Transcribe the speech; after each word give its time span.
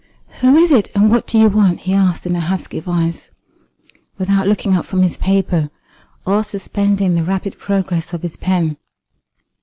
"Who 0.39 0.55
is 0.55 0.71
it? 0.71 0.89
and 0.95 1.11
what 1.11 1.27
do 1.27 1.37
you 1.37 1.47
want?" 1.47 1.81
he 1.81 1.93
asked 1.93 2.25
in 2.25 2.35
a 2.35 2.39
husky 2.41 2.79
voice, 2.79 3.29
without 4.17 4.47
looking 4.47 4.75
up 4.75 4.83
from 4.83 5.03
his 5.03 5.15
paper 5.15 5.69
or 6.25 6.43
suspending 6.43 7.13
the 7.13 7.21
rapid 7.23 7.59
progress 7.59 8.11
of 8.11 8.23
his 8.23 8.35
pen. 8.35 8.77